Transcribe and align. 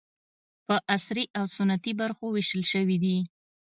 په 0.65 0.75
عصري 0.93 1.25
او 1.39 1.45
سنتي 1.57 1.91
برخو 2.01 2.25
وېشل 2.29 2.63
شوي 2.71 2.97
دي. 3.03 3.17